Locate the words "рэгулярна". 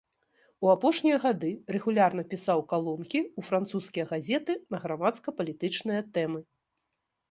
1.75-2.25